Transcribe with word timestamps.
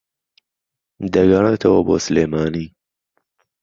دەگەڕێتەوە 1.13 1.79
بۆ 1.87 1.95
سلێمانی 2.05 2.67